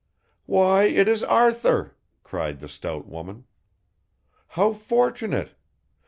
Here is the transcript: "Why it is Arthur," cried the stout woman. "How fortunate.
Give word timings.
"Why 0.47 0.85
it 0.85 1.07
is 1.07 1.21
Arthur," 1.23 1.95
cried 2.23 2.57
the 2.59 2.67
stout 2.67 3.05
woman. 3.07 3.45
"How 4.57 4.73
fortunate. 4.73 5.53